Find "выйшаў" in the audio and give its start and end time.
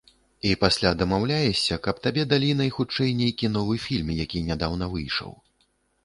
4.95-5.31